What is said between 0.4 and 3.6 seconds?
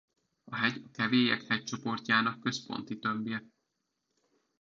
A hegy a Kevélyek hegycsoportjának központi tömbje.